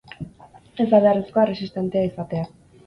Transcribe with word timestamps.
Ez 0.83 0.87
da 0.93 1.03
beharrezkoa 1.05 1.47
erresistentea 1.49 2.11
izatea. 2.11 2.51